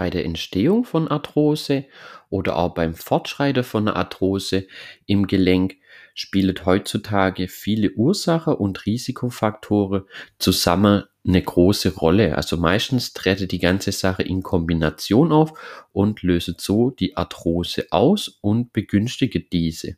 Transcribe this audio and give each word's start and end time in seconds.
bei 0.00 0.08
der 0.08 0.24
Entstehung 0.24 0.84
von 0.84 1.08
Arthrose 1.08 1.84
oder 2.30 2.56
auch 2.56 2.72
beim 2.72 2.94
Fortschreiten 2.94 3.62
von 3.62 3.86
einer 3.86 3.98
Arthrose 3.98 4.66
im 5.04 5.26
Gelenk 5.26 5.76
spielen 6.14 6.58
heutzutage 6.64 7.48
viele 7.48 7.90
Ursachen 7.90 8.54
und 8.54 8.86
Risikofaktoren 8.86 10.04
zusammen 10.38 11.04
eine 11.28 11.42
große 11.42 11.96
Rolle. 11.96 12.34
Also 12.34 12.56
meistens 12.56 13.12
trete 13.12 13.46
die 13.46 13.58
ganze 13.58 13.92
Sache 13.92 14.22
in 14.22 14.42
Kombination 14.42 15.32
auf 15.32 15.52
und 15.92 16.22
löse 16.22 16.54
so 16.56 16.88
die 16.88 17.18
Arthrose 17.18 17.88
aus 17.90 18.38
und 18.40 18.72
begünstige 18.72 19.40
diese. 19.40 19.96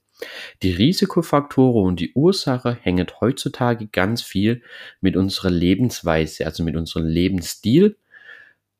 Die 0.65 0.73
Risikofaktoren 0.73 1.87
und 1.87 2.01
die 2.01 2.13
Ursache 2.15 2.77
hängen 2.81 3.07
heutzutage 3.21 3.87
ganz 3.87 4.21
viel 4.21 4.63
mit 5.01 5.17
unserer 5.17 5.51
Lebensweise, 5.51 6.45
also 6.45 6.65
mit 6.65 6.75
unserem 6.75 7.07
Lebensstil 7.07 7.99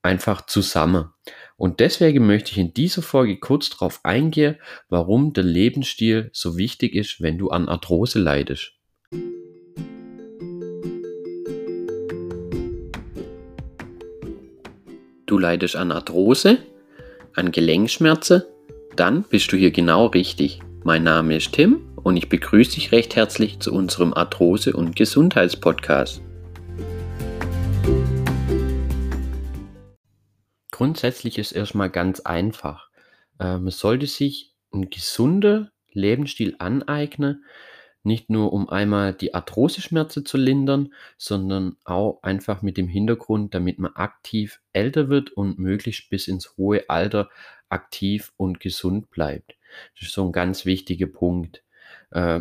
einfach 0.03 0.47
zusammen. 0.47 1.11
Und 1.57 1.81
deswegen 1.81 2.27
möchte 2.27 2.51
ich 2.51 2.59
in 2.59 2.75
dieser 2.75 3.03
Folge 3.03 3.39
kurz 3.39 3.71
darauf 3.71 4.01
eingehen, 4.05 4.57
warum 4.89 5.33
der 5.33 5.45
Lebensstil 5.45 6.31
so 6.33 6.57
wichtig 6.57 6.95
ist, 6.95 7.21
wenn 7.21 7.39
du 7.39 7.51
an 7.51 7.69
Arthrose 7.69 8.19
leidest. 8.19 8.73
Du 15.27 15.39
leidest 15.39 15.77
an 15.77 15.93
Arthrose, 15.93 16.59
an 17.35 17.53
Gelenkschmerzen, 17.53 18.43
dann 18.97 19.23
bist 19.23 19.51
du 19.53 19.57
hier 19.57 19.71
genau 19.71 20.07
richtig. 20.07 20.61
Mein 20.85 21.05
Name 21.05 21.37
ist 21.37 21.53
Tim 21.53 21.89
und 22.03 22.17
ich 22.17 22.29
begrüße 22.29 22.73
dich 22.73 22.93
recht 22.93 23.17
herzlich 23.17 23.61
zu 23.61 23.73
unserem 23.73 24.13
Arthrose- 24.13 24.75
und 24.75 24.97
Gesundheitspodcast. 24.97 26.21
Grundsätzlich 30.83 31.39
ist 31.39 31.53
erstmal 31.53 31.91
ganz 31.91 32.19
einfach. 32.19 32.91
Äh, 33.39 33.59
man 33.59 33.71
sollte 33.71 34.09
sich 34.09 34.53
einen 34.73 34.91
gesunden 34.91 35.71
Lebensstil 35.93 36.57
aneignen, 36.59 37.45
nicht 38.03 38.31
nur 38.31 38.53
um 38.53 38.69
einmal 38.69 39.13
die 39.13 39.33
Arthroseschmerzen 39.33 40.27
zu 40.27 40.39
lindern, 40.39 40.93
sondern 41.17 41.77
auch 41.85 42.21
einfach 42.25 42.63
mit 42.63 42.79
dem 42.79 42.89
Hintergrund, 42.89 43.55
damit 43.55 43.79
man 43.79 43.95
aktiv 43.95 44.61
älter 44.73 45.09
wird 45.09 45.31
und 45.31 45.57
möglichst 45.57 46.11
bis 46.11 46.27
ins 46.27 46.57
hohe 46.57 46.91
Alter 46.91 47.31
aktiv 47.69 48.33
und 48.37 48.59
gesund 48.59 49.09
bleibt. 49.09 49.55
Das 49.95 50.09
ist 50.09 50.15
so 50.15 50.27
ein 50.27 50.33
ganz 50.33 50.67
wichtiger 50.67 51.07
Punkt. 51.07 51.63
Äh, 52.11 52.41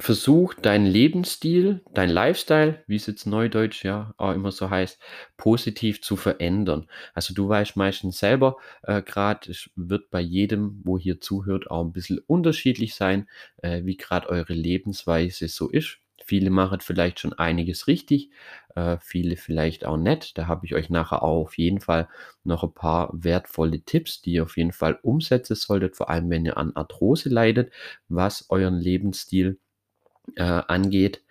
versuch 0.00 0.54
deinen 0.54 0.86
Lebensstil, 0.86 1.82
dein 1.94 2.10
Lifestyle, 2.10 2.82
wie 2.88 2.96
es 2.96 3.06
jetzt 3.06 3.26
neudeutsch 3.26 3.84
ja 3.84 4.12
auch 4.16 4.32
immer 4.32 4.50
so 4.50 4.68
heißt, 4.68 5.00
positiv 5.36 6.02
zu 6.02 6.16
verändern. 6.16 6.88
Also 7.14 7.32
du 7.32 7.48
weißt 7.48 7.76
meistens 7.76 8.18
selber, 8.18 8.56
äh, 8.82 9.02
gerade 9.02 9.52
wird 9.76 10.10
bei 10.10 10.20
jedem, 10.20 10.80
wo 10.84 10.98
hier 10.98 11.20
zuhört, 11.20 11.70
auch 11.70 11.84
ein 11.84 11.92
bisschen 11.92 12.18
unterschiedlich 12.26 12.94
sein, 12.96 13.28
äh, 13.62 13.84
wie 13.84 13.96
gerade 13.96 14.28
eure 14.28 14.54
Lebensweise 14.54 15.46
so 15.48 15.68
ist. 15.70 15.98
Viele 16.26 16.50
machen 16.50 16.80
vielleicht 16.80 17.20
schon 17.20 17.34
einiges 17.34 17.86
richtig, 17.86 18.30
äh, 18.74 18.96
viele 19.00 19.36
vielleicht 19.36 19.84
auch 19.84 19.96
nicht. 19.98 20.38
Da 20.38 20.46
habe 20.46 20.64
ich 20.66 20.74
euch 20.74 20.88
nachher 20.90 21.22
auch 21.22 21.42
auf 21.42 21.58
jeden 21.58 21.80
Fall 21.80 22.08
noch 22.44 22.64
ein 22.64 22.72
paar 22.74 23.10
wertvolle 23.12 23.80
Tipps, 23.82 24.22
die 24.22 24.32
ihr 24.32 24.44
auf 24.44 24.56
jeden 24.56 24.72
Fall 24.72 24.98
umsetzen 25.02 25.54
solltet, 25.54 25.96
vor 25.96 26.08
allem 26.10 26.30
wenn 26.30 26.46
ihr 26.46 26.56
an 26.56 26.74
Arthrose 26.74 27.28
leidet, 27.28 27.72
was 28.08 28.46
euren 28.50 28.78
Lebensstil 28.78 29.58
äh, 30.36 30.42
angeht. 30.42 31.22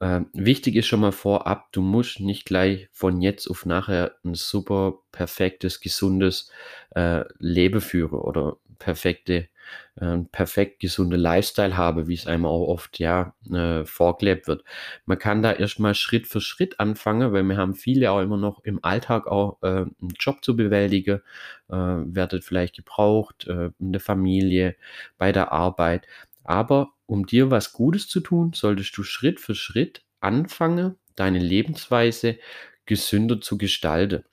Äh, 0.00 0.20
wichtig 0.32 0.76
ist 0.76 0.86
schon 0.86 1.00
mal 1.00 1.12
vorab, 1.12 1.72
du 1.72 1.82
musst 1.82 2.20
nicht 2.20 2.44
gleich 2.44 2.88
von 2.92 3.20
jetzt 3.20 3.48
auf 3.48 3.66
nachher 3.66 4.14
ein 4.24 4.34
super 4.34 4.98
perfektes, 5.12 5.80
gesundes 5.80 6.50
äh, 6.94 7.24
Leben 7.38 7.80
führen 7.80 8.20
oder 8.20 8.56
perfekte 8.78 9.48
äh, 9.96 10.18
perfekt 10.32 10.80
gesunde 10.80 11.16
Lifestyle 11.16 11.76
habe, 11.76 12.08
wie 12.08 12.14
es 12.14 12.26
einem 12.26 12.46
auch 12.46 12.68
oft 12.68 12.98
ja 12.98 13.34
äh, 13.52 13.84
vorgelebt 13.84 14.46
wird. 14.46 14.64
Man 15.06 15.18
kann 15.18 15.42
da 15.42 15.52
erstmal 15.52 15.94
Schritt 15.94 16.26
für 16.26 16.40
Schritt 16.40 16.80
anfangen, 16.80 17.32
weil 17.32 17.42
wir 17.42 17.56
haben 17.56 17.74
viele 17.74 18.10
auch 18.12 18.20
immer 18.20 18.36
noch 18.36 18.62
im 18.64 18.78
Alltag 18.84 19.26
auch 19.26 19.58
äh, 19.62 19.66
einen 19.66 20.14
Job 20.18 20.44
zu 20.44 20.56
bewältigen, 20.56 21.20
äh, 21.68 21.74
werdet 21.74 22.44
vielleicht 22.44 22.76
gebraucht, 22.76 23.46
in 23.46 23.92
der 23.92 24.00
Familie, 24.00 24.76
bei 25.18 25.32
der 25.32 25.52
Arbeit. 25.52 26.06
Aber 26.48 26.94
um 27.04 27.26
dir 27.26 27.50
was 27.50 27.74
Gutes 27.74 28.08
zu 28.08 28.20
tun, 28.20 28.52
solltest 28.54 28.96
du 28.96 29.02
Schritt 29.02 29.38
für 29.38 29.54
Schritt 29.54 30.02
anfangen, 30.20 30.96
deine 31.14 31.38
Lebensweise 31.38 32.38
gesünder 32.86 33.42
zu 33.42 33.58
gestalten 33.58 34.24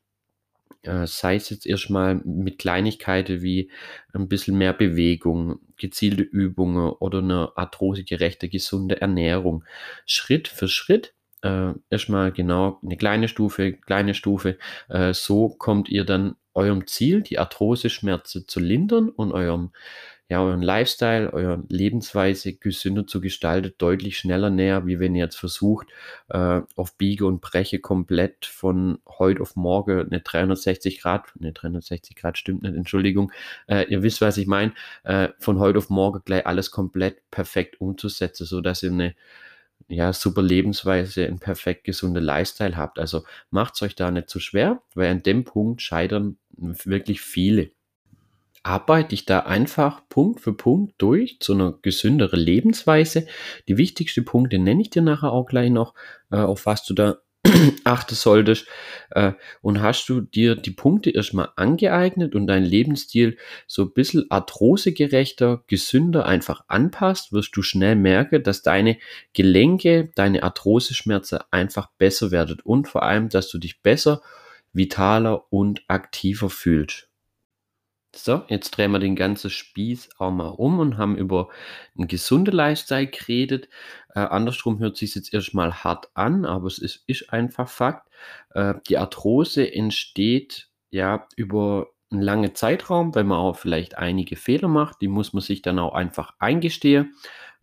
äh, 0.84 1.08
sei 1.08 1.36
es 1.36 1.50
jetzt 1.50 1.66
erstmal 1.66 2.16
mit 2.24 2.60
Kleinigkeiten 2.60 3.42
wie 3.42 3.70
ein 4.14 4.30
bisschen 4.30 4.58
mehr 4.58 4.72
Bewegung, 4.72 5.60
gezielte 5.78 6.24
Übungen 6.24 6.90
oder 6.92 7.20
eine 7.20 7.52
arthrosegerechte, 7.56 8.48
gesunde 8.50 9.02
Ernährung. 9.02 9.66
Schritt 10.06 10.48
für 10.48 10.68
Schritt 10.68 11.14
äh, 11.42 11.74
erstmal 11.90 12.32
genau 12.32 12.80
eine 12.84 12.98
kleine 12.98 13.28
Stufe, 13.28 13.74
kleine 13.74 14.14
Stufe. 14.14 14.58
Äh, 14.88 15.14
so 15.14 15.50
kommt 15.50 15.90
ihr 15.90 16.06
dann 16.06 16.36
eurem 16.54 16.88
Ziel, 16.88 17.22
die 17.22 17.38
Arthroseschmerzen 17.38 18.48
zu 18.48 18.60
lindern 18.60 19.10
und 19.10 19.34
eurem 19.34 19.72
ja, 20.28 20.42
euren 20.42 20.64
Lifestyle, 20.64 21.32
eure 21.34 21.64
Lebensweise 21.70 22.54
gesünder 22.54 23.06
zu 23.06 23.22
gestalten, 23.22 23.74
deutlich 23.78 24.18
schneller 24.18 24.50
näher, 24.50 24.88
wie 24.88 25.00
wenn 25.00 25.14
ihr 25.14 25.26
jetzt 25.26 25.38
versucht, 25.38 25.88
äh, 26.30 26.62
auf 26.76 26.98
Biege 26.98 27.28
und 27.28 27.42
Breche 27.42 27.80
komplett 27.80 28.48
von 28.48 29.00
heute 29.08 29.42
auf 29.42 29.56
morgen 29.56 30.02
eine 30.08 30.22
360 30.22 31.02
Grad, 31.02 31.28
eine 31.40 31.54
360 31.54 32.16
Grad 32.16 32.40
stimmt 32.40 32.64
nicht, 32.64 32.76
Entschuldigung, 32.76 33.32
äh, 33.68 33.84
ihr 33.88 34.02
wisst, 34.02 34.22
was 34.22 34.38
ich 34.38 34.48
meine, 34.48 34.74
äh, 35.04 35.30
von 35.38 35.60
heute 35.60 35.78
auf 35.78 35.92
morgen 35.92 36.22
gleich 36.26 36.48
alles 36.48 36.72
komplett 36.72 37.22
perfekt 37.30 37.80
umzusetzen, 37.80 38.46
so 38.46 38.62
dass 38.62 38.82
ihr 38.82 38.92
eine 38.92 39.16
ja, 39.88 40.14
super 40.14 40.42
Lebensweise, 40.42 41.28
ein 41.28 41.40
perfekt 41.40 41.84
gesunder 41.84 42.22
Lifestyle 42.22 42.78
habt. 42.78 42.98
Also 42.98 43.24
macht 43.52 43.76
es 43.76 43.84
euch 43.84 43.96
da 43.96 44.10
nicht 44.10 44.30
zu 44.30 44.40
schwer, 44.40 44.82
weil 44.96 45.12
an 45.12 45.22
dem 45.22 45.44
Punkt 45.44 45.82
scheitern 45.82 46.38
wirklich 46.58 47.22
viele 47.22 47.72
arbeite 48.66 49.14
ich 49.14 49.26
da 49.26 49.42
einfach 49.42 50.02
Punkt 50.10 50.42
für 50.42 50.54
Punkt 50.54 50.96
durch 50.98 51.40
zu 51.40 51.54
einer 51.54 51.78
gesünderen 51.84 52.40
Lebensweise. 52.40 53.28
Die 53.68 53.78
wichtigsten 53.78 54.26
Punkte 54.26 54.58
nenne 54.58 54.82
ich 54.82 54.90
dir 54.90 55.04
nachher 55.04 55.32
auch 55.32 55.46
gleich 55.46 55.70
noch, 55.70 55.94
äh, 56.32 56.38
auf 56.38 56.66
was 56.66 56.84
du 56.84 56.96
da 56.96 57.18
achten 57.84 58.16
solltest. 58.16 58.66
Äh, 59.12 59.34
und 59.62 59.84
hast 59.84 60.10
du 60.10 60.22
dir 60.22 60.56
die 60.56 60.72
Punkte 60.72 61.12
erstmal 61.12 61.50
angeeignet 61.56 62.34
und 62.34 62.48
dein 62.48 62.64
Lebensstil 62.64 63.38
so 63.68 63.84
ein 63.84 63.94
bisschen 63.94 64.26
arthrosegerechter, 64.32 65.64
gesünder 65.68 66.26
einfach 66.26 66.64
anpasst, 66.68 67.34
wirst 67.34 67.56
du 67.56 67.62
schnell 67.62 67.96
merken, 67.96 68.42
dass 68.42 68.64
deine 68.64 68.98
Gelenke, 69.34 70.10
deine 70.16 70.42
Arthroseschmerzen 70.42 71.38
einfach 71.52 71.92
besser 72.00 72.32
werden 72.32 72.58
und 72.64 72.88
vor 72.88 73.04
allem, 73.04 73.30
dass 73.30 73.48
du 73.48 73.60
dich 73.60 73.84
besser, 73.84 74.24
vitaler 74.74 75.54
und 75.54 75.84
aktiver 75.88 76.50
fühlst. 76.50 77.10
So, 78.18 78.44
jetzt 78.48 78.72
drehen 78.72 78.92
wir 78.92 79.00
den 79.00 79.16
ganzen 79.16 79.50
Spieß 79.50 80.10
auch 80.20 80.32
mal 80.32 80.48
um 80.48 80.80
und 80.80 80.98
haben 80.98 81.18
über 81.18 81.50
einen 81.98 82.08
gesunden 82.08 82.54
Lifestyle 82.54 83.08
geredet. 83.08 83.68
Äh, 84.14 84.20
andersrum 84.20 84.80
hört 84.80 84.96
sich 84.96 85.16
jetzt 85.16 85.34
erstmal 85.34 85.84
hart 85.84 86.10
an, 86.14 86.46
aber 86.46 86.68
es 86.68 86.80
ist, 86.80 87.04
ist 87.08 87.32
einfach 87.34 87.68
Fakt. 87.68 88.10
Äh, 88.52 88.76
die 88.88 88.98
Arthrose 88.98 89.72
entsteht 89.74 90.70
ja 90.92 91.28
über 91.36 91.88
einen 92.10 92.22
langen 92.22 92.56
Zeitraum, 92.56 93.14
weil 93.16 93.26
man 93.26 93.38
auch 93.38 93.58
vielleicht 93.58 93.98
einige 93.98 94.38
Fehler 94.38 94.70
macht. 94.70 95.02
Die 95.02 95.10
muss 95.10 95.34
man 95.34 95.42
sich 95.42 95.62
dann 95.62 95.78
auch 95.78 95.94
einfach 95.94 96.34
eingestehen. 96.40 97.16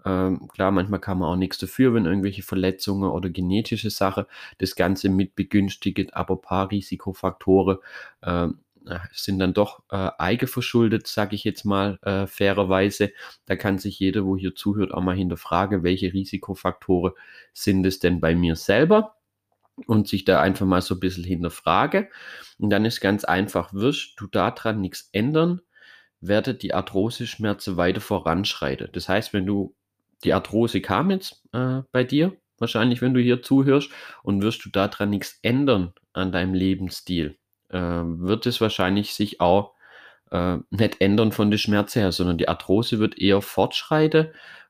Ähm, 0.04 0.48
klar, 0.48 0.70
manchmal 0.72 1.00
kann 1.00 1.18
man 1.18 1.28
auch 1.28 1.36
nichts 1.36 1.58
dafür, 1.58 1.94
wenn 1.94 2.06
irgendwelche 2.06 2.42
Verletzungen 2.42 3.10
oder 3.10 3.30
genetische 3.30 3.90
Sachen 3.90 4.24
das 4.58 4.74
Ganze 4.74 5.08
mit 5.08 5.36
begünstigt, 5.36 6.14
aber 6.14 6.34
ein 6.34 6.40
paar 6.40 6.70
Risikofaktoren 6.70 7.78
ähm, 8.22 8.58
sind 9.12 9.38
dann 9.38 9.54
doch 9.54 9.82
äh, 9.90 10.10
eigenverschuldet, 10.18 11.06
sage 11.06 11.34
ich 11.34 11.44
jetzt 11.44 11.64
mal 11.64 11.98
äh, 12.02 12.26
fairerweise. 12.26 13.12
Da 13.46 13.56
kann 13.56 13.78
sich 13.78 13.98
jeder, 13.98 14.24
wo 14.24 14.36
hier 14.36 14.54
zuhört, 14.54 14.92
auch 14.92 15.02
mal 15.02 15.16
hinterfragen, 15.16 15.82
welche 15.82 16.12
Risikofaktoren 16.12 17.12
sind 17.52 17.86
es 17.86 17.98
denn 17.98 18.20
bei 18.20 18.34
mir 18.34 18.56
selber 18.56 19.16
und 19.86 20.08
sich 20.08 20.24
da 20.24 20.40
einfach 20.40 20.66
mal 20.66 20.82
so 20.82 20.94
ein 20.94 21.00
bisschen 21.00 21.24
hinterfrage. 21.24 22.08
Und 22.58 22.70
dann 22.70 22.84
ist 22.84 23.00
ganz 23.00 23.24
einfach, 23.24 23.72
wirst 23.72 24.14
du 24.20 24.26
daran 24.26 24.80
nichts 24.80 25.08
ändern, 25.12 25.60
werde 26.20 26.54
die 26.54 26.74
Arthrose-Schmerzen 26.74 27.76
weiter 27.76 28.00
voranschreiten. 28.00 28.88
Das 28.92 29.08
heißt, 29.08 29.32
wenn 29.32 29.46
du 29.46 29.74
die 30.24 30.32
Arthrose 30.32 30.80
kam 30.80 31.10
jetzt 31.10 31.42
äh, 31.52 31.82
bei 31.90 32.04
dir, 32.04 32.36
wahrscheinlich 32.58 33.02
wenn 33.02 33.14
du 33.14 33.20
hier 33.20 33.42
zuhörst, 33.42 33.90
und 34.22 34.42
wirst 34.42 34.64
du 34.64 34.70
daran 34.70 35.10
nichts 35.10 35.38
ändern 35.42 35.92
an 36.12 36.30
deinem 36.30 36.54
Lebensstil, 36.54 37.38
äh, 37.72 37.78
wird 37.78 38.46
es 38.46 38.60
wahrscheinlich 38.60 39.14
sich 39.14 39.40
auch 39.40 39.72
äh, 40.30 40.58
nicht 40.70 41.00
ändern 41.00 41.32
von 41.32 41.50
der 41.50 41.58
Schmerze 41.58 42.00
her, 42.00 42.12
sondern 42.12 42.38
die 42.38 42.48
Arthrose 42.48 42.98
wird 42.98 43.18
eher 43.18 43.42
fortschreiten 43.42 44.28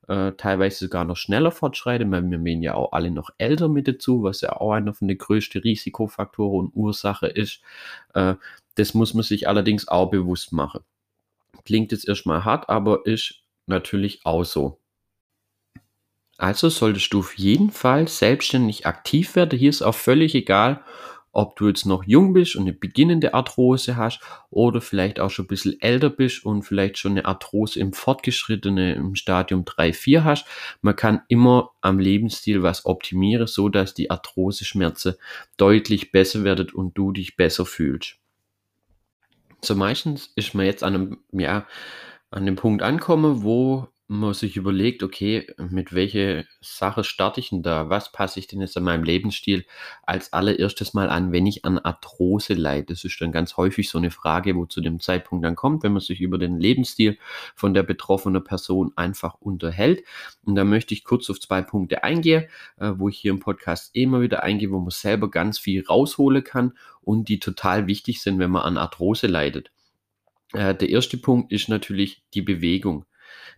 äh, 0.09 0.33
teilweise 0.33 0.79
sogar 0.79 1.05
noch 1.05 1.17
schneller 1.17 1.51
fortschreitet, 1.51 2.11
weil 2.11 2.29
wir 2.29 2.39
gehen 2.39 2.63
ja 2.63 2.75
auch 2.75 2.93
alle 2.93 3.11
noch 3.11 3.31
älter 3.39 3.69
mit 3.69 3.89
dazu, 3.89 4.23
was 4.23 4.41
ja 4.41 4.53
auch 4.57 4.73
einer 4.73 4.95
von 4.95 5.09
den 5.09 5.19
größten 5.19 5.61
Risikofaktoren 5.63 6.67
und 6.67 6.75
Ursache 6.75 7.29
ist. 7.29 7.61
Äh, 8.15 8.35
das 8.75 8.95
muss 8.95 9.15
man 9.15 9.23
sich 9.23 9.49
allerdings 9.49 9.89
auch 9.89 10.11
bewusst 10.11 10.53
machen. 10.53 10.81
Klingt 11.65 11.93
jetzt 11.93 12.09
erstmal 12.09 12.45
hart, 12.45 12.69
aber 12.69 13.07
ist 13.07 13.43
natürlich 13.67 14.21
auch 14.25 14.45
so. 14.45 14.79
Also 16.39 16.69
solltest 16.69 17.13
du 17.13 17.21
auf 17.21 17.39
jeden 17.39 17.71
Fall 17.71 18.09
selbstständig 18.09 18.87
aktiv 18.87 19.37
werden. 19.37 19.59
Hier 19.59 19.71
ist 19.71 19.83
auch 19.83 19.95
völlig 19.95 20.35
egal, 20.35 20.83
ob 21.33 21.57
du 21.57 21.69
jetzt 21.69 21.87
noch 21.87 22.05
jung 22.05 22.35
bist 22.35 22.57
und 22.57 22.63
eine 22.63 22.73
beginnende 22.73 23.35
Arthrose 23.35 23.97
hast 23.97 24.21
oder 24.51 24.81
vielleicht 24.81 25.19
auch 25.19 25.31
schon 25.31 25.47
ein 25.47 25.49
bisschen 25.49 25.81
älter 25.81 26.11
bist 26.11 26.45
und 26.45 26.63
vielleicht 26.63 26.99
schon 26.99 27.13
eine 27.13 27.25
Arthrose 27.25 27.81
im 27.81 27.93
fortgeschrittenen 27.93 28.95
im 28.95 29.15
Stadium 29.15 29.65
3, 29.65 29.93
4 29.93 30.25
hast. 30.25 30.47
Man 30.83 30.95
kann 30.95 31.23
immer 31.29 31.71
am 31.81 31.99
Lebensstil 31.99 32.63
was 32.63 32.85
optimieren, 32.85 33.47
so 33.47 33.69
dass 33.69 33.95
die 33.95 34.11
Arthroseschmerzen 34.11 35.15
deutlich 35.57 36.13
besser 36.13 36.45
werden 36.45 36.71
und 36.71 36.97
du 36.97 37.13
dich 37.13 37.37
besser 37.37 37.67
fühlst. 37.67 38.17
So 39.63 39.75
meistens 39.75 40.33
ist 40.35 40.55
man 40.55 40.67
jetzt 40.67 40.83
an 40.83 40.95
einem, 40.95 41.19
ja, 41.33 41.67
an 42.31 42.47
dem 42.47 42.57
Punkt 42.57 42.83
angekommen, 42.83 43.43
wo 43.43 43.89
man 44.09 44.35
sich 44.35 44.57
überlegt, 44.57 45.03
okay, 45.03 45.47
mit 45.57 45.95
welcher 45.95 46.45
Sache 46.61 47.03
starte 47.03 47.41
ich 47.41 47.51
denn 47.51 47.63
da? 47.63 47.89
Was 47.89 48.13
passe 48.13 48.41
ich 48.41 48.47
denn 48.47 48.61
jetzt 48.61 48.77
an 48.77 48.83
meinem 48.85 49.05
Lebensstil 49.05 49.65
als 50.03 50.33
allererstes 50.33 50.93
mal 50.93 51.09
an, 51.09 51.33
wenn 51.33 51.47
ich 51.47 51.65
an 51.65 51.79
Arthrose 51.79 52.55
leide? 52.55 52.93
Das 52.93 53.05
ist 53.05 53.21
dann 53.21 53.33
ganz 53.33 53.57
häufig 53.57 53.89
so 53.89 53.99
eine 53.99 54.11
Frage, 54.11 54.55
wo 54.55 54.67
zu 54.67 54.81
dem 54.81 55.01
Zeitpunkt 55.01 55.45
dann 55.45 55.57
kommt, 55.57 55.83
wenn 55.83 55.93
man 55.93 56.03
sich 56.03 56.21
über 56.21 56.37
den 56.37 56.59
Lebensstil 56.59 57.17
von 57.55 57.75
der 57.75 57.85
betroffenen 57.85 58.45
Person 58.45 58.93
einfach 58.97 59.35
unterhält. 59.41 60.05
Und 60.45 60.57
da 60.57 60.65
möchte 60.65 60.95
ich 60.95 61.05
kurz 61.05 61.31
auf 61.31 61.41
zwei 61.41 61.63
Punkte 61.63 62.05
eingehen, 62.05 62.45
äh, 62.77 62.93
wo 62.97 63.09
ich 63.09 63.19
hier 63.19 63.31
im 63.31 63.41
Podcast 63.41 63.91
immer 63.95 64.21
wieder 64.21 64.43
eingehe, 64.43 64.71
wo 64.71 64.79
man 64.79 64.91
selber 64.91 65.31
ganz 65.31 65.59
viel 65.59 65.85
rausholen 65.87 66.45
kann 66.45 66.77
und 67.01 67.29
die 67.29 67.39
total 67.39 67.87
wichtig 67.87 68.21
sind, 68.21 68.39
wenn 68.39 68.51
man 68.51 68.63
an 68.63 68.77
Arthrose 68.77 69.27
leidet. 69.27 69.71
Äh, 70.53 70.75
der 70.75 70.89
erste 70.91 71.17
Punkt 71.17 71.53
ist 71.53 71.69
natürlich 71.69 72.23
die 72.35 72.43
Bewegung. 72.43 73.07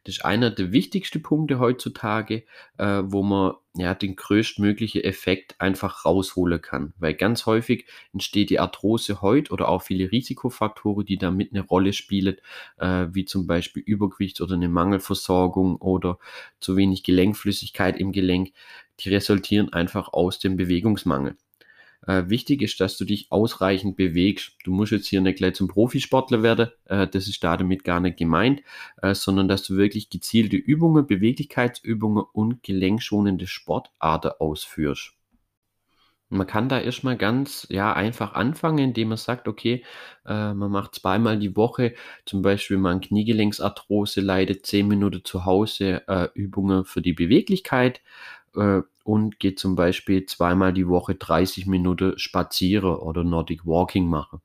Das 0.05 0.17
ist 0.17 0.25
einer 0.25 0.51
der 0.51 0.73
wichtigsten 0.73 1.23
Punkte 1.23 1.59
heutzutage, 1.59 2.45
äh, 2.79 3.03
wo 3.05 3.23
man 3.23 3.55
ja 3.77 3.95
den 3.95 4.17
größtmöglichen 4.17 5.03
Effekt 5.03 5.61
einfach 5.61 6.05
rausholen 6.05 6.61
kann. 6.61 6.93
Weil 6.99 7.15
ganz 7.15 7.47
häufig 7.47 7.87
entsteht 8.13 8.51
die 8.51 8.61
Arthrose 8.61 9.21
heute 9.21 9.53
oder 9.53 9.69
auch 9.69 9.83
viele 9.83 10.13
Risikofaktoren, 10.13 11.07
die 11.07 11.19
damit 11.19 11.53
eine 11.53 11.63
Rolle 11.63 11.93
spielen, 11.93 12.37
äh, 12.79 13.07
wie 13.11 13.25
zum 13.25 13.47
Beispiel 13.47 13.83
Übergewicht 13.83 14.41
oder 14.41 14.55
eine 14.55 14.69
Mangelversorgung 14.69 15.77
oder 15.77 16.19
zu 16.61 16.77
wenig 16.77 17.03
Gelenkflüssigkeit 17.03 17.99
im 17.99 18.13
Gelenk, 18.13 18.53
die 19.01 19.09
resultieren 19.09 19.73
einfach 19.73 20.13
aus 20.13 20.39
dem 20.39 20.57
Bewegungsmangel. 20.57 21.37
Äh, 22.07 22.29
wichtig 22.29 22.63
ist, 22.63 22.81
dass 22.81 22.97
du 22.97 23.05
dich 23.05 23.31
ausreichend 23.31 23.97
bewegst. 23.97 24.53
Du 24.65 24.73
musst 24.73 24.93
jetzt 24.93 25.07
hier 25.07 25.21
nicht 25.21 25.39
gleich 25.39 25.55
zum 25.55 25.69
Profisportler 25.69 26.43
werden, 26.43 26.71
äh, 26.87 27.07
das 27.07 27.29
ist 27.29 27.43
da 27.43 27.57
damit 27.57 27.85
gar 27.85 28.01
nicht 28.01 28.17
gemeint, 28.17 28.63
äh, 29.03 29.15
sondern 29.15 29.49
dass 29.49 29.63
du 29.65 29.77
wirklich 29.77 30.11
gezielte 30.11 30.57
Übungen, 30.57 31.07
Beweglichkeitsübungen 31.07 32.25
und 32.33 32.63
gelenkschonende 32.63 33.47
Sportarten 33.47 34.33
ausführst. 34.39 35.15
Man 36.31 36.47
kann 36.47 36.69
da 36.69 36.81
erstmal 36.81 37.17
ganz 37.17 37.67
ja, 37.71 37.93
einfach 37.93 38.35
anfangen, 38.35 38.79
indem 38.79 39.09
man 39.09 39.19
sagt, 39.19 39.47
okay, 39.47 39.85
äh, 40.27 40.53
man 40.53 40.71
macht 40.71 40.97
zweimal 40.97 41.39
die 41.39 41.55
Woche, 41.55 41.95
zum 42.27 42.43
Beispiel 42.43 42.79
man 42.79 43.01
Kniegelenksarthrose 43.01 44.21
leidet, 44.21 44.67
zehn 44.67 44.89
Minuten 44.89 45.25
zu 45.25 45.45
Hause 45.45 46.03
äh, 46.09 46.29
Übungen 46.35 46.87
für 46.87 47.03
die 47.03 47.13
Beweglichkeit 47.13 48.01
äh, 48.57 48.83
und 49.05 49.39
geht 49.39 49.59
zum 49.59 49.77
Beispiel 49.77 50.25
zweimal 50.25 50.73
die 50.73 50.89
Woche 50.89 51.15
30 51.15 51.67
Minuten 51.67 52.19
spazieren 52.19 52.97
oder 52.97 53.23
Nordic 53.23 53.67
Walking 53.67 54.07
machen. 54.07 54.41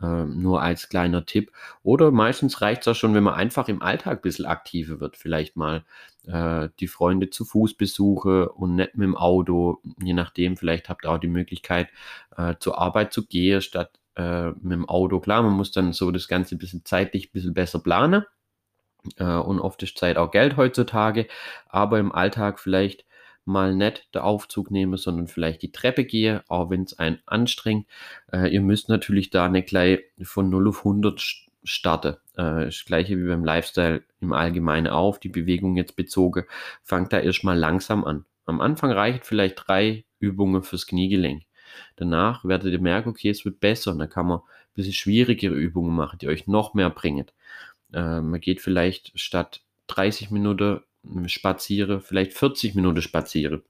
Äh, 0.00 0.24
nur 0.24 0.62
als 0.62 0.88
kleiner 0.88 1.26
Tipp. 1.26 1.50
Oder 1.82 2.12
meistens 2.12 2.60
reicht 2.60 2.82
es 2.82 2.88
auch 2.88 2.94
schon, 2.94 3.14
wenn 3.14 3.24
man 3.24 3.34
einfach 3.34 3.68
im 3.68 3.82
Alltag 3.82 4.18
ein 4.18 4.22
bisschen 4.22 4.46
aktiver 4.46 5.00
wird. 5.00 5.16
Vielleicht 5.16 5.56
mal 5.56 5.84
äh, 6.26 6.68
die 6.78 6.86
Freunde 6.86 7.30
zu 7.30 7.44
Fuß 7.44 7.74
besuche 7.74 8.50
und 8.50 8.76
nicht 8.76 8.96
mit 8.96 9.06
dem 9.06 9.16
Auto. 9.16 9.80
Je 10.00 10.12
nachdem, 10.12 10.56
vielleicht 10.56 10.88
habt 10.88 11.04
ihr 11.04 11.10
auch 11.10 11.18
die 11.18 11.26
Möglichkeit, 11.26 11.88
äh, 12.36 12.54
zur 12.60 12.78
Arbeit 12.78 13.12
zu 13.12 13.26
gehen, 13.26 13.60
statt 13.60 13.98
äh, 14.16 14.50
mit 14.50 14.72
dem 14.72 14.88
Auto. 14.88 15.18
Klar, 15.18 15.42
man 15.42 15.52
muss 15.54 15.72
dann 15.72 15.92
so 15.92 16.12
das 16.12 16.28
Ganze 16.28 16.54
ein 16.54 16.58
bisschen 16.58 16.84
zeitlich 16.84 17.28
ein 17.28 17.32
bisschen 17.32 17.54
besser 17.54 17.80
planen. 17.80 18.24
Äh, 19.16 19.24
und 19.24 19.60
oft 19.60 19.82
ist 19.82 19.98
Zeit 19.98 20.16
auch 20.16 20.30
Geld 20.30 20.56
heutzutage. 20.56 21.26
Aber 21.68 21.98
im 21.98 22.12
Alltag 22.12 22.58
vielleicht 22.60 23.04
mal 23.46 23.74
nicht 23.74 24.08
der 24.14 24.24
Aufzug 24.24 24.70
nehme, 24.70 24.98
sondern 24.98 25.28
vielleicht 25.28 25.62
die 25.62 25.72
Treppe 25.72 26.04
gehe, 26.04 26.42
auch 26.48 26.70
wenn 26.70 26.82
es 26.82 26.98
einen 26.98 27.20
anstrengt. 27.26 27.86
Äh, 28.32 28.52
ihr 28.52 28.60
müsst 28.60 28.88
natürlich 28.88 29.30
da 29.30 29.48
nicht 29.48 29.68
gleich 29.68 30.00
von 30.22 30.50
0 30.50 30.68
auf 30.68 30.78
100 30.78 31.46
starten. 31.64 32.16
Äh, 32.34 32.66
das 32.66 32.84
gleiche 32.84 33.18
wie 33.18 33.28
beim 33.28 33.44
Lifestyle 33.44 34.02
im 34.20 34.32
Allgemeinen 34.32 34.88
auf, 34.88 35.20
die 35.20 35.28
Bewegung 35.28 35.76
jetzt 35.76 35.96
bezogen. 35.96 36.44
Fangt 36.82 37.12
da 37.12 37.20
erstmal 37.20 37.58
langsam 37.58 38.04
an. 38.04 38.24
Am 38.46 38.60
Anfang 38.60 38.92
reicht 38.92 39.26
vielleicht 39.26 39.62
drei 39.66 40.04
Übungen 40.18 40.62
fürs 40.62 40.86
Kniegelenk. 40.86 41.42
Danach 41.96 42.44
werdet 42.44 42.72
ihr 42.72 42.80
merken, 42.80 43.10
okay, 43.10 43.30
es 43.30 43.44
wird 43.44 43.60
besser 43.60 43.90
und 43.90 43.98
dann 43.98 44.08
kann 44.08 44.26
man 44.26 44.38
ein 44.38 44.74
bisschen 44.74 44.92
schwierigere 44.92 45.54
Übungen 45.54 45.94
machen, 45.94 46.18
die 46.18 46.28
euch 46.28 46.46
noch 46.46 46.74
mehr 46.74 46.90
bringen. 46.90 47.26
Äh, 47.92 48.20
man 48.20 48.40
geht 48.40 48.60
vielleicht 48.60 49.18
statt 49.18 49.62
30 49.88 50.30
Minuten 50.30 50.80
spaziere, 51.26 52.00
vielleicht 52.00 52.34
40 52.34 52.74
Minuten 52.74 53.02
spaziere. 53.02 53.62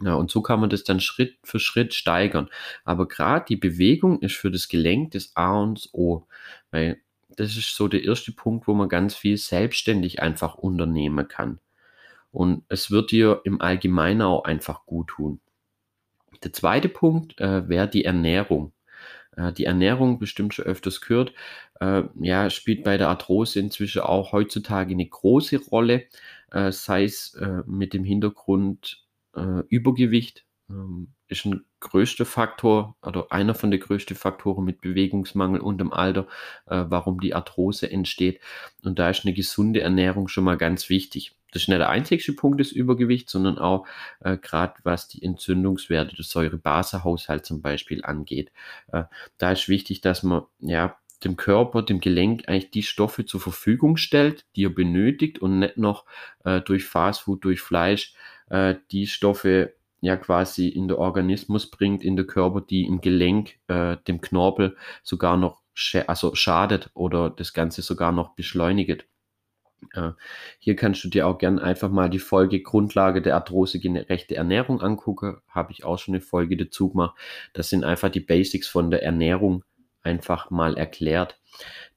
Ja, 0.00 0.14
und 0.14 0.30
so 0.30 0.42
kann 0.42 0.60
man 0.60 0.70
das 0.70 0.84
dann 0.84 1.00
Schritt 1.00 1.38
für 1.44 1.60
Schritt 1.60 1.94
steigern. 1.94 2.48
Aber 2.84 3.06
gerade 3.06 3.44
die 3.48 3.56
Bewegung 3.56 4.20
ist 4.20 4.34
für 4.34 4.50
das 4.50 4.68
Gelenk 4.68 5.12
das 5.12 5.36
A 5.36 5.62
und 5.62 5.88
O, 5.92 6.26
weil 6.70 7.00
das 7.36 7.56
ist 7.56 7.74
so 7.74 7.88
der 7.88 8.04
erste 8.04 8.32
Punkt, 8.32 8.66
wo 8.66 8.74
man 8.74 8.88
ganz 8.88 9.14
viel 9.14 9.36
selbstständig 9.36 10.20
einfach 10.20 10.54
unternehmen 10.56 11.28
kann. 11.28 11.60
Und 12.32 12.64
es 12.68 12.90
wird 12.90 13.12
dir 13.12 13.40
im 13.44 13.60
Allgemeinen 13.60 14.22
auch 14.22 14.44
einfach 14.44 14.86
gut 14.86 15.08
tun. 15.08 15.40
Der 16.42 16.52
zweite 16.52 16.88
Punkt 16.88 17.40
äh, 17.40 17.68
wäre 17.68 17.88
die 17.88 18.04
Ernährung. 18.04 18.72
Äh, 19.36 19.52
die 19.52 19.64
Ernährung, 19.64 20.18
bestimmt 20.18 20.54
schon 20.54 20.64
öfters 20.64 21.00
gehört, 21.00 21.32
äh, 21.80 22.02
ja, 22.20 22.50
spielt 22.50 22.84
bei 22.84 22.96
der 22.96 23.08
Arthrose 23.08 23.60
inzwischen 23.60 24.02
auch 24.02 24.32
heutzutage 24.32 24.92
eine 24.92 25.06
große 25.06 25.58
Rolle 25.70 26.04
äh, 26.54 26.72
sei 26.72 27.04
es 27.04 27.34
äh, 27.34 27.62
mit 27.66 27.92
dem 27.92 28.04
Hintergrund 28.04 29.04
äh, 29.34 29.62
Übergewicht, 29.68 30.46
ähm, 30.70 31.08
ist 31.28 31.44
ein 31.44 31.64
größter 31.80 32.24
Faktor 32.24 32.96
oder 33.02 33.32
einer 33.32 33.54
von 33.54 33.70
den 33.70 33.80
größten 33.80 34.16
Faktoren 34.16 34.64
mit 34.64 34.80
Bewegungsmangel 34.80 35.60
und 35.60 35.78
dem 35.78 35.92
Alter, 35.92 36.26
äh, 36.66 36.84
warum 36.86 37.20
die 37.20 37.34
Arthrose 37.34 37.90
entsteht. 37.90 38.40
Und 38.82 38.98
da 38.98 39.10
ist 39.10 39.24
eine 39.24 39.34
gesunde 39.34 39.80
Ernährung 39.80 40.28
schon 40.28 40.44
mal 40.44 40.56
ganz 40.56 40.88
wichtig. 40.88 41.36
Das 41.50 41.62
ist 41.62 41.68
nicht 41.68 41.78
der 41.78 41.88
einzigste 41.88 42.32
Punkt 42.32 42.60
des 42.60 42.72
Übergewichts, 42.72 43.32
sondern 43.32 43.58
auch 43.58 43.86
äh, 44.20 44.36
gerade 44.36 44.74
was 44.84 45.08
die 45.08 45.22
Entzündungswerte 45.22 46.14
des 46.14 46.30
Säurebasehaushalts 46.30 47.48
zum 47.48 47.62
Beispiel 47.62 48.04
angeht. 48.04 48.52
Äh, 48.92 49.04
da 49.38 49.52
ist 49.52 49.68
wichtig, 49.68 50.00
dass 50.00 50.22
man 50.22 50.42
ja 50.60 50.96
dem 51.24 51.36
Körper, 51.36 51.82
dem 51.82 52.00
Gelenk 52.00 52.48
eigentlich 52.48 52.70
die 52.70 52.82
Stoffe 52.82 53.24
zur 53.24 53.40
Verfügung 53.40 53.96
stellt, 53.96 54.44
die 54.56 54.64
er 54.64 54.70
benötigt 54.70 55.38
und 55.38 55.58
nicht 55.58 55.76
noch 55.76 56.04
äh, 56.44 56.60
durch 56.60 56.84
Fastfood, 56.84 57.44
durch 57.44 57.60
Fleisch 57.60 58.14
äh, 58.48 58.74
die 58.90 59.06
Stoffe 59.06 59.74
ja 60.00 60.16
quasi 60.16 60.68
in 60.68 60.88
den 60.88 60.98
Organismus 60.98 61.70
bringt, 61.70 62.04
in 62.04 62.16
den 62.16 62.26
Körper, 62.26 62.60
die 62.60 62.84
im 62.84 63.00
Gelenk, 63.00 63.58
äh, 63.68 63.96
dem 64.06 64.20
Knorpel 64.20 64.76
sogar 65.02 65.36
noch 65.36 65.62
sch 65.72 65.96
also 66.06 66.34
schadet 66.34 66.90
oder 66.94 67.30
das 67.30 67.52
Ganze 67.52 67.82
sogar 67.82 68.12
noch 68.12 68.34
beschleunigt. 68.34 69.06
Äh, 69.92 70.10
hier 70.58 70.76
kannst 70.76 71.04
du 71.04 71.08
dir 71.08 71.26
auch 71.26 71.38
gern 71.38 71.58
einfach 71.58 71.90
mal 71.90 72.10
die 72.10 72.18
Folge 72.18 72.60
Grundlage 72.60 73.22
der 73.22 73.34
arthrosegerechte 73.34 74.36
Ernährung 74.36 74.80
angucken. 74.80 75.38
Habe 75.48 75.72
ich 75.72 75.84
auch 75.84 75.98
schon 75.98 76.14
eine 76.14 76.22
Folge 76.22 76.56
dazu 76.56 76.90
gemacht. 76.90 77.16
Das 77.52 77.70
sind 77.70 77.84
einfach 77.84 78.10
die 78.10 78.20
Basics 78.20 78.68
von 78.68 78.90
der 78.90 79.02
Ernährung 79.02 79.64
einfach 80.04 80.50
mal 80.50 80.76
erklärt. 80.76 81.38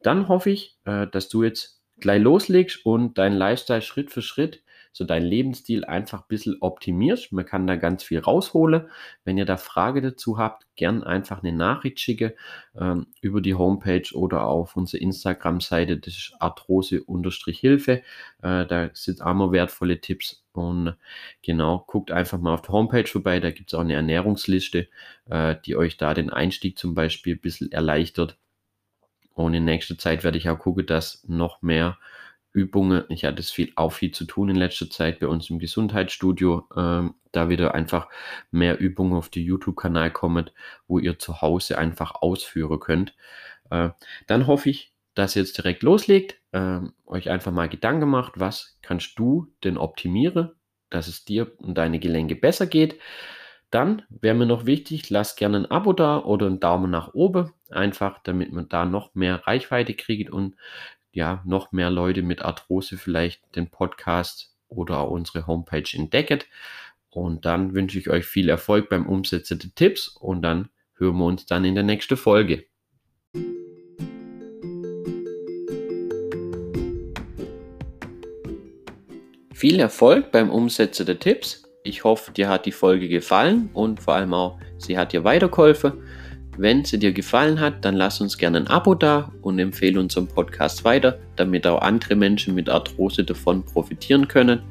Dann 0.02 0.28
hoffe 0.28 0.50
ich, 0.50 0.78
äh, 0.86 1.08
dass 1.08 1.30
du 1.30 1.44
jetzt 1.44 1.82
gleich 2.00 2.22
loslegst 2.22 2.86
und 2.86 3.18
deinen 3.18 3.38
Lifestyle 3.38 3.82
Schritt 3.82 4.12
für 4.12 4.22
Schritt 4.22 4.64
so 4.98 5.06
deinen 5.06 5.26
Lebensstil 5.26 5.86
einfach 5.86 6.22
ein 6.22 6.28
bisschen 6.28 6.58
optimierst. 6.60 7.32
Man 7.32 7.46
kann 7.46 7.68
da 7.68 7.76
ganz 7.76 8.04
viel 8.04 8.20
rausholen. 8.20 8.90
Wenn 9.24 9.38
ihr 9.38 9.46
da 9.46 9.58
Frage 9.58 10.02
dazu 10.02 10.38
habt, 10.38 10.66
gern 10.76 11.04
einfach 11.04 11.44
eine 11.44 11.54
Nachricht 11.54 12.00
schicke 12.00 12.36
ähm, 12.76 13.08
über 13.22 13.42
die 13.42 13.54
Homepage 13.54 14.10
oder 14.14 14.46
auf 14.46 14.76
unsere 14.76 15.02
Instagram-Seite, 15.02 15.98
das 15.98 16.14
ist 16.14 16.34
arthrose-hilfe. 16.40 18.02
Äh, 18.42 18.66
da 18.66 18.90
sind 18.94 19.22
immer 19.22 19.52
wertvolle 19.52 20.02
Tipps 20.02 20.44
und 20.54 20.96
genau, 21.44 21.84
guckt 21.86 22.12
einfach 22.12 22.40
mal 22.40 22.56
auf 22.56 22.64
der 22.64 22.74
Homepage 22.74 23.06
vorbei, 23.06 23.40
da 23.40 23.52
gibt 23.52 23.72
es 23.72 23.76
auch 23.76 23.82
eine 23.82 23.94
Ernährungsliste, 23.94 24.88
äh, 25.30 25.56
die 25.66 25.76
euch 25.76 25.98
da 25.98 26.16
den 26.16 26.32
Einstieg 26.32 26.80
zum 26.80 26.96
Beispiel 26.96 27.36
ein 27.36 27.42
bisschen 27.42 27.72
erleichtert. 27.72 28.38
Und 29.36 29.54
in 29.54 29.66
nächster 29.66 30.00
Zeit 30.00 30.24
werde 30.24 30.40
ich 30.40 30.50
auch 30.50 30.58
gucken, 30.58 30.88
dass 30.88 31.24
noch 31.28 31.62
mehr 31.62 32.00
Übungen. 32.58 33.04
Ich 33.10 33.24
hatte 33.24 33.40
es 33.40 33.52
viel, 33.52 33.72
auch 33.76 33.92
viel 33.92 34.12
zu 34.12 34.26
tun 34.26 34.50
in 34.50 34.56
letzter 34.56 34.90
Zeit 34.90 35.20
bei 35.20 35.28
uns 35.28 35.52
im 35.52 35.60
Gesundheitsstudio, 35.60 36.68
äh, 36.76 37.08
da 37.32 37.50
wieder 37.50 37.76
einfach 37.76 38.10
mehr 38.50 38.80
Übungen 38.80 39.14
auf 39.14 39.30
den 39.30 39.44
YouTube-Kanal 39.44 40.12
kommen, 40.12 40.50
wo 40.88 40.98
ihr 40.98 41.20
zu 41.20 41.42
Hause 41.42 41.78
einfach 41.78 42.16
ausführen 42.16 42.80
könnt. 42.80 43.14
Äh, 43.70 43.90
dann 44.26 44.48
hoffe 44.48 44.72
ich, 44.72 44.92
dass 45.14 45.36
ihr 45.36 45.44
jetzt 45.44 45.58
direkt 45.58 45.84
loslegt, 45.84 46.42
äh, 46.52 46.80
euch 47.06 47.30
einfach 47.30 47.52
mal 47.52 47.70
Gedanken 47.70 48.10
macht, 48.10 48.40
was 48.40 48.80
kannst 48.82 49.20
du 49.20 49.54
denn 49.64 49.78
optimieren, 49.78 50.52
dass 50.90 51.08
es 51.08 51.26
dir 51.26 51.52
und 51.60 51.78
deine 51.78 52.00
Gelenke 52.00 52.36
besser 52.36 52.66
geht. 52.66 53.00
Dann 53.70 54.04
wäre 54.10 54.34
mir 54.34 54.46
noch 54.48 54.66
wichtig, 54.66 55.10
lasst 55.12 55.38
gerne 55.38 55.58
ein 55.58 55.66
Abo 55.70 55.94
da 55.94 56.20
oder 56.20 56.48
einen 56.48 56.60
Daumen 56.60 56.90
nach 56.90 57.14
oben, 57.14 57.52
einfach 57.70 58.20
damit 58.24 58.52
man 58.52 58.70
da 58.70 58.86
noch 58.86 59.14
mehr 59.14 59.46
Reichweite 59.46 59.94
kriegt 59.94 60.32
und 60.32 60.56
ja, 61.18 61.42
noch 61.46 61.72
mehr 61.72 61.90
Leute 61.90 62.22
mit 62.22 62.44
Arthrose 62.44 62.96
vielleicht 62.96 63.42
den 63.56 63.72
Podcast 63.72 64.56
oder 64.68 65.00
auch 65.00 65.10
unsere 65.10 65.48
Homepage 65.48 65.90
entdecken. 65.92 66.42
Und 67.10 67.44
dann 67.44 67.74
wünsche 67.74 67.98
ich 67.98 68.12
euch 68.12 68.24
viel 68.24 68.50
Erfolg 68.50 68.88
beim 68.88 69.08
Umsetzen 69.08 69.58
der 69.58 69.74
Tipps 69.74 70.10
und 70.10 70.44
dann 70.44 70.70
hören 70.94 71.18
wir 71.18 71.26
uns 71.26 71.48
dann 71.48 71.66
in 71.66 71.74
der 71.74 71.84
nächsten 71.84 72.18
Folge. 72.18 72.66
Viel 79.56 79.80
Erfolg 79.80 80.32
beim 80.32 80.52
Umsetzen 80.52 81.08
der 81.08 81.18
Tipps. 81.18 81.64
Ich 81.84 82.04
hoffe, 82.04 82.32
dir 82.32 82.48
hat 82.48 82.68
die 82.68 82.72
Folge 82.72 83.10
gefallen 83.10 83.72
und 83.74 84.04
vor 84.04 84.14
allem 84.14 84.36
auch, 84.36 84.60
sie 84.78 85.00
hat 85.00 85.14
dir 85.14 85.24
weitergeholfen. 85.24 85.94
Wenn 86.60 86.84
sie 86.84 86.98
dir 86.98 87.14
gefallen 87.14 87.60
hat, 87.60 87.86
dann 87.86 87.96
lass 87.96 88.20
uns 88.20 88.36
gerne 88.36 88.58
ein 88.58 88.68
Abo 88.68 88.96
da 88.96 89.32
und 89.44 89.60
empfehle 89.60 90.00
unseren 90.00 90.28
Podcast 90.28 90.84
weiter, 90.84 91.20
damit 91.36 91.68
auch 91.68 91.82
andere 91.84 92.16
Menschen 92.16 92.56
mit 92.56 92.68
Arthrose 92.68 93.24
davon 93.24 93.64
profitieren 93.64 94.28
können. 94.28 94.62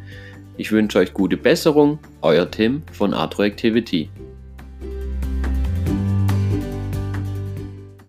Ich 0.57 0.73
wünsche 0.73 0.99
euch 0.99 1.15
gute 1.15 1.37
Besserung, 1.37 2.01
euer 2.23 2.51
Tim 2.51 2.83
von 2.93 3.15
Arthroactivity. 3.15 4.11